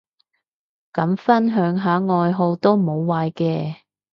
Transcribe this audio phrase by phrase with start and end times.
[0.93, 3.81] 咁分享下愛好都無壞嘅